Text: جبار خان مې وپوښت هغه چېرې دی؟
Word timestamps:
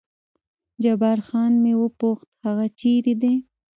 جبار 0.83 1.19
خان 1.27 1.51
مې 1.63 1.73
وپوښت 1.81 2.27
هغه 2.45 2.65
چېرې 2.79 3.13
دی؟ 3.21 3.35